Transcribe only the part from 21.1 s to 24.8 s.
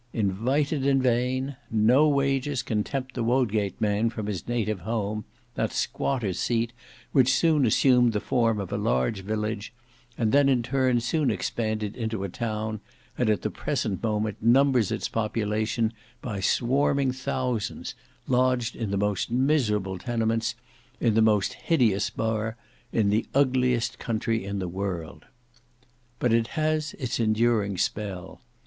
the most hideous burgh in the ugliest country in the